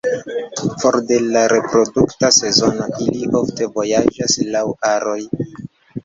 [0.83, 5.19] For de la reprodukta sezono, ili ofte vojaĝas laŭ aroj.